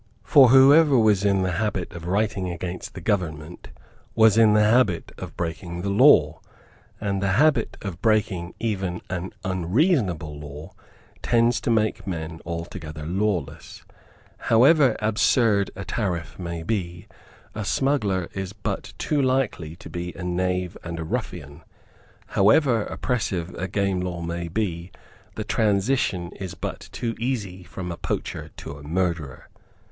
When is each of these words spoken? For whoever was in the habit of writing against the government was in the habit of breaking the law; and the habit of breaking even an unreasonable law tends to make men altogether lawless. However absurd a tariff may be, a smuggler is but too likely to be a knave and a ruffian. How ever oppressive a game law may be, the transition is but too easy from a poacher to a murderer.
For 0.23 0.47
whoever 0.49 0.97
was 0.97 1.23
in 1.23 1.43
the 1.43 1.51
habit 1.61 1.93
of 1.93 2.07
writing 2.07 2.49
against 2.49 2.95
the 2.95 3.01
government 3.01 3.67
was 4.15 4.35
in 4.35 4.53
the 4.55 4.63
habit 4.63 5.11
of 5.19 5.37
breaking 5.37 5.83
the 5.83 5.91
law; 5.91 6.41
and 6.99 7.21
the 7.21 7.33
habit 7.33 7.77
of 7.83 8.01
breaking 8.01 8.55
even 8.59 9.01
an 9.11 9.29
unreasonable 9.43 10.39
law 10.39 10.73
tends 11.21 11.61
to 11.61 11.69
make 11.69 12.07
men 12.07 12.41
altogether 12.47 13.05
lawless. 13.05 13.83
However 14.49 14.97
absurd 15.03 15.69
a 15.75 15.85
tariff 15.85 16.39
may 16.39 16.63
be, 16.63 17.07
a 17.53 17.63
smuggler 17.63 18.27
is 18.33 18.53
but 18.53 18.93
too 18.97 19.21
likely 19.21 19.75
to 19.75 19.87
be 19.87 20.13
a 20.15 20.23
knave 20.23 20.75
and 20.83 20.97
a 20.99 21.03
ruffian. 21.03 21.61
How 22.29 22.49
ever 22.49 22.85
oppressive 22.85 23.53
a 23.53 23.67
game 23.67 23.99
law 24.01 24.23
may 24.23 24.47
be, 24.47 24.89
the 25.35 25.43
transition 25.43 26.31
is 26.39 26.55
but 26.55 26.89
too 26.91 27.13
easy 27.19 27.61
from 27.63 27.91
a 27.91 27.97
poacher 27.97 28.49
to 28.57 28.79
a 28.79 28.81
murderer. 28.81 29.47